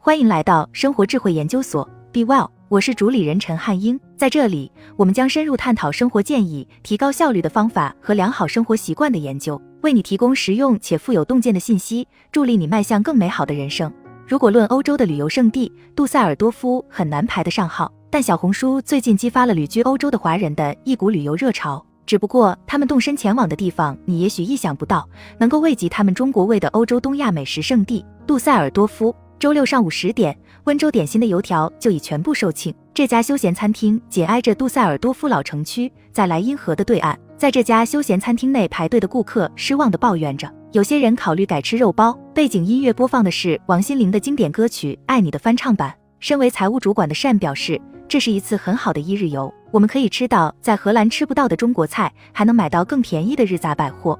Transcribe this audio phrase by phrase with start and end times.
[0.00, 3.98] 欢迎来到生活智慧研究所，Be Well，我是主理人陈汉英。
[4.16, 13.92] 在这里，我们将深入探讨生活建议、提高效率的方法和良好生活习惯的研究，为你提供实用且富有洞见的信息，助力你迈向更美好的人生。
[14.24, 17.92] 如果论欧洲的旅游胜地，杜塞尔多夫很难排得上号。
[18.08, 21.84] 但小红书最近激发了旅居欧洲的华人的一股旅游热潮。
[22.06, 25.06] 只不过他们动身前往的地方，你也许意想不到，
[25.38, 29.14] 能够慰藉他们中国味的欧洲东亚美食圣地杜塞尔多夫。
[29.38, 32.74] 周六上午十点，温州点心的油条就已全部售罄。
[32.92, 37.16] 这家休闲餐厅紧挨着杜塞尔多夫老城区，在莱茵河的对岸。
[37.36, 42.18] 在这家休闲餐厅内排队的顾客失望地抱怨着，有些人考虑改吃肉包。
[42.34, 45.94] 背景音乐播放的是王心凌的经典歌曲《爱你》的翻唱版。
[46.18, 47.80] 身为财务主管的善表示。
[48.08, 54.18] 这是一次很好的一日游，我们可以吃到在荷兰吃不到的中国菜，还能买到更便宜的日杂百货。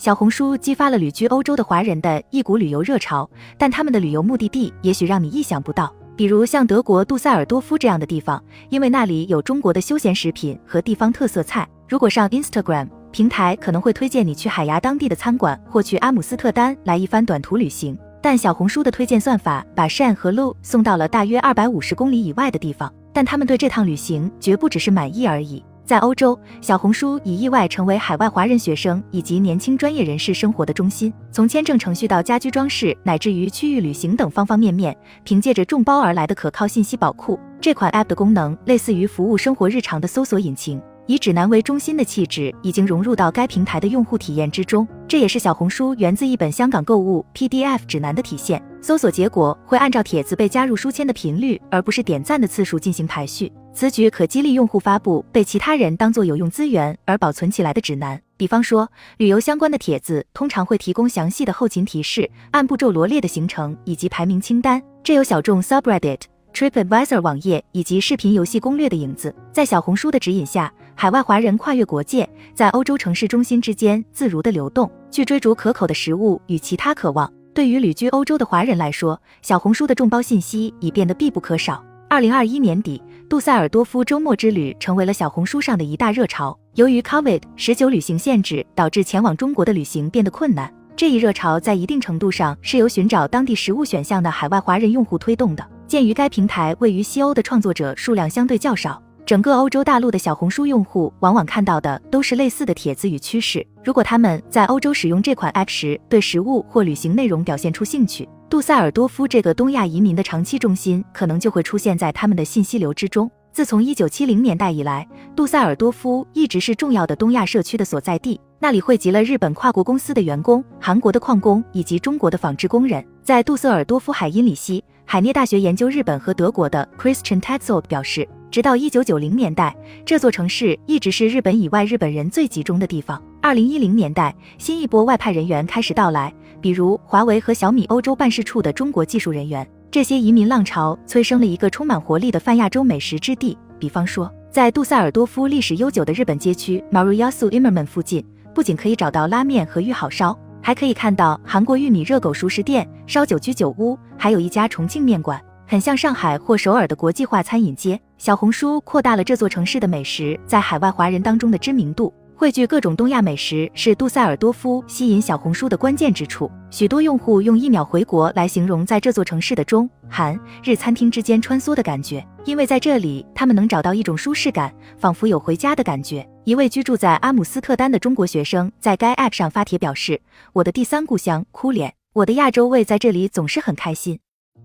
[0.00, 11.68] 小红书激发了旅居欧洲的华人的一股旅游热潮，但他们的旅游目的地也许让你意想不到，比如像德国杜塞尔多夫这样的地方，因为那里有中国的休闲食品和地方特色菜。
[11.86, 17.94] 如果上 Instagram 平台，可能会推荐你去海牙当地的餐馆，或去阿姆斯特丹来一番短途旅行。
[18.22, 22.90] 但小红书的推荐算法把 Shan 和 Lu 送到了大约二百五十公里以外的地方。
[23.12, 25.62] 但他们对这趟旅行绝不只是满意而已。
[25.90, 31.12] 在欧洲，小红书已意外成为海外华人学生以及年轻专业人士生活的中心。
[31.32, 40.80] 从签证程序到家居装饰，乃至于区域旅行等方方面面，凭借着众包而来的可靠信息宝库，这款 App 的功能类似于服务生活日常的搜索引擎。
[41.08, 48.62] 以指南为中心的气质已经融入到该平台的用户体验之中，这也是小红书源自一本香港购物 PDF 指南的体现。
[48.80, 53.50] 搜索结果会按照帖子被加入书签的频率，而不是点赞的次数进行排序。
[53.72, 58.20] 此举可激励用户发布被其他人当做有用资源而保存起来的指南。
[58.36, 66.20] 比方说，旅游相关的帖子通常会提供详细的后勤提示、按步骤罗列的行程以及排名清单，这有小众 Subreddit。
[66.52, 77.32] TripAdvisor 网页以及视频游戏攻略的影子，在小红书的指引下，海外华人跨越国界，在欧洲城市中心之间自如的流动，去追逐可口的食物与其他渴望。
[77.54, 81.84] 对于旅居欧洲的华人来说，小红书的众包信息已变得必不可少。
[82.08, 86.58] 二零二一年底，杜塞尔多夫周末之旅成为了小红书上的一大热潮。
[86.74, 90.68] 由于 COVID 十九旅行限制，导致前往中国的旅行变得困难。
[90.96, 95.64] 这一热潮在一定程度上是由寻找当地食物选项的海外华人用户推动的。
[95.86, 103.64] 鉴于该平台位于西欧的创作者数量相对较少，整个欧洲大陆的小红书用户往往看到的都是类似的帖子与趋势。
[103.84, 113.30] 如果他们在欧洲使用这款 App 时对食物或旅行内容表现出兴趣，杜塞尔多夫这个东亚移民的长期中心可能就会出现在他们的信息流之中。
[113.52, 123.06] 自从1970年代以来，杜塞尔多夫一直是重要的东亚社区的所在地，那里汇集了日本跨国公司的员工、韩国的矿工以及中国的纺织工人。
[123.22, 124.82] 在杜塞尔多夫海因里希。
[125.04, 133.22] 海涅大学研究日本和德国的 Christian Tetzel 表示，直到一九九零年代，这座城市一直是日本以外日本人最集中的地方。
[133.40, 139.64] 二零一零年代，新一波外派人员开始到来，比如华为和小米欧洲办事处的中国技术人员。
[139.88, 143.56] 这些移民浪潮催生了一个充满活力的泛亚洲美食之地。
[143.78, 150.36] 比方说，在杜塞尔多夫历史悠久的日本街区 Maruyasu Immerman 附近，不仅可以找到拉面和玉好烧。
[150.60, 157.96] 还可以看到韩国玉米热狗熟食店、烧酒居酒屋，还有一家重庆面馆，很像上海或首尔的国际化餐饮街。
[158.18, 162.12] 小红书扩大了这座城市的美食在海外华人当中的知名度。
[162.34, 166.50] 汇聚各种东亚美食是杜塞尔多夫吸引小红书的关键之处。
[166.72, 176.28] 许多用户用“一秒回国”来形容在这座城市的中韩日餐厅之间穿梭的感觉，因为在这里他们能找到一种舒适感，仿佛有回家的感觉。
[176.42, 180.20] 一位居住在阿姆斯特丹的中国学生在该 App 上发帖表示
[180.52, 184.18] ：“我的第三故乡，哭脸，我的亚洲味在这里总是很开心。”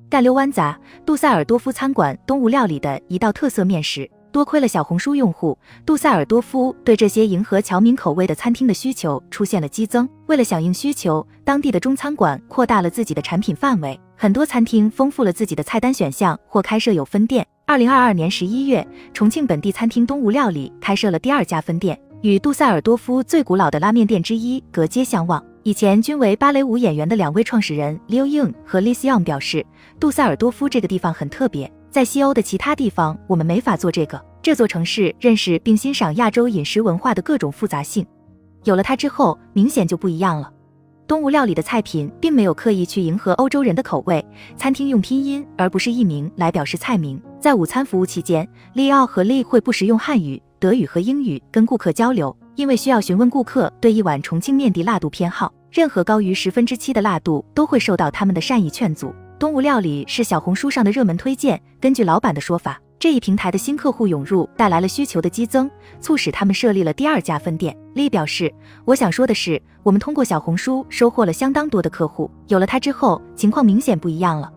[0.09, 4.09] 干溜湾杂杜塞尔多夫餐馆东吴料理的一道特色面食。
[4.31, 10.07] 多亏了小红书用户，杜塞尔多夫对这些迎合侨民口味的餐厅的需求出现了激增。
[10.25, 17.47] 为了响应需求，当地的中餐馆扩大了自己的产品范围，很多餐厅丰富了自己的菜单选项或开设有分店。
[17.66, 25.41] 二零二二年十一月，重庆本地餐厅东吴料理开设了第二家分店，与杜塞尔多夫最古老的拉面店之一隔街相望。
[25.66, 29.66] 以前均为芭蕾舞演员的两位创始人 Liu Ying 和 Li Xiang 表示，
[30.00, 31.73] 杜塞尔多夫这个地方很特别。
[31.90, 34.23] 在西欧的其他地方，我们没法做这个。
[34.44, 38.06] 这座城市认识并欣赏亚洲饮食文化的各种复杂性，
[38.66, 40.53] 有了它之后，明显就不一样了。
[41.08, 44.23] 东吴料理的菜品并没有刻意去迎合欧洲人的口味，
[44.56, 47.20] 餐厅用拼音而不是译名来表示菜名。
[47.40, 59.13] 在午餐服务期间，利奥和利会不时用汉语、德语和英语跟顾客交流，因为需要询问顾客对一碗重庆面的辣度偏好，任何高于十分之七的辣度都会受到他们的善意劝阻。
[59.37, 61.61] 东吴料理是小红书上的热门推荐。
[61.81, 65.69] 根据老板的说法，这一平台的新客户涌入带来了需求的激增，
[65.99, 67.75] 促使他们设立了第二家分店。
[67.93, 68.52] 丽表示
[68.85, 74.49] ：“我想说的是，我们通过小红书收获了相当多的客户，有了它之后，情况明显不一样了。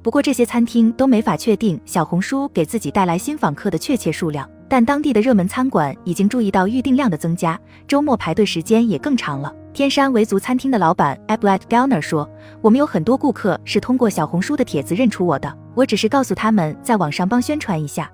[0.00, 7.58] 不过这些餐厅都没法确定小红书给自己带来新访客的确切数量。”但当地的热门餐馆已经注意到预订量的增加，
[7.88, 9.52] 周末排队时间也更长了。
[9.72, 12.30] 天山维族餐厅的老板 Ablet Galner 说
[12.62, 18.08] ：“我们有很多顾客是通过小红书的帖子认出我的，我只是告诉他们在网上帮宣传一下。”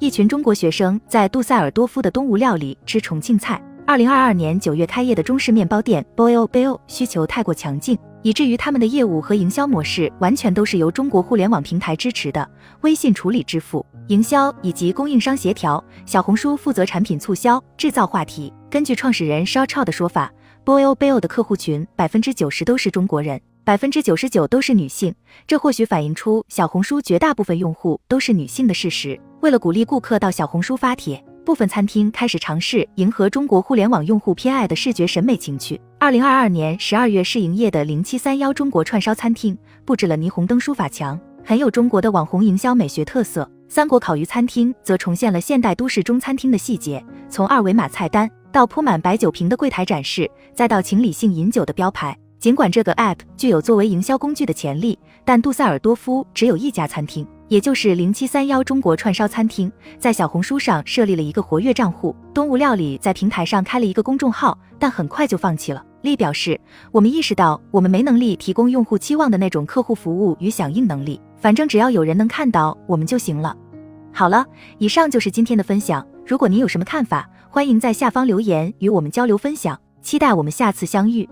[0.00, 3.62] 一群中国学生在杜塞尔多夫的东吴料理吃重庆菜。
[3.84, 7.98] 二零二二年九月开业的中式面包店 Boil Bill 需求太过强劲。
[8.22, 12.48] 以至于他们的业务和营销模式完全都是由中国互联网平台支持的，
[12.82, 18.52] 微信处理支付、营销以及供应商协调，小红书负责产品促销、制造话题。
[18.70, 20.32] 根据创始人 Shaw Chao 的说法
[20.64, 25.12] ，Boil Bill 的客户群百分之九十都是中国人，百分之九十九都是女性，
[25.48, 29.20] 这或许反映出小红书绝大部分用户都是女性的事实。
[29.40, 31.20] 为了鼓励顾客到小红书发帖。
[31.44, 35.80] 部分餐厅开始尝试迎合中国互联网用户偏爱的视觉审美情趣。
[35.98, 43.48] 二零二二年十二月试营业的零七三幺中国串烧餐厅布置了霓虹灯书法墙，很有中国的网红营销美学特色。
[43.68, 52.16] 三国烤鱼餐厅则重现了现代都市中餐厅的细节，从二维码菜单到铺满白酒瓶的柜台展示，再到请理性饮酒的标牌。
[52.38, 57.26] 尽管这个 app 具有作为营销工具的潜力，但杜塞尔多夫只有一家餐厅。
[57.52, 65.84] 也就是零七三幺中国串烧餐厅在小红书上设立了一个活跃账户，东吴料理在平台上开了一个公众号，但很快就放弃了。
[66.00, 66.58] 丽表示，
[66.92, 73.54] 我们意识到我们没能力提供用户期望的那种客户服务与响应能力，反正只要有人能看到我们就行了。
[74.14, 74.46] 好了，
[74.78, 76.06] 以上就是今天的分享。
[76.26, 79.78] 如果您有什么看法，欢迎在下方留言与我们交流分享。
[80.00, 81.28] 期待我们下次相遇。